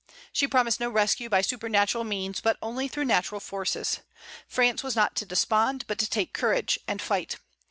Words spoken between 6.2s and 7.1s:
courage, and